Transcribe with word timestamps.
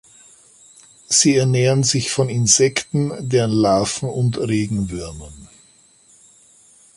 Sie 1.09 1.35
ernähren 1.35 1.83
sich 1.83 2.09
von 2.09 2.27
Insekten, 2.27 3.13
deren 3.29 3.51
Larven 3.51 4.09
und 4.09 4.39
Regenwürmern. 4.39 5.47